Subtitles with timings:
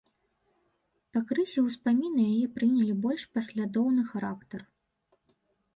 [1.17, 4.59] Пакрысе ўспаміны яе прынялі больш паслядоўны характар.